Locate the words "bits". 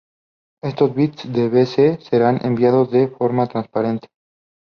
0.95-1.27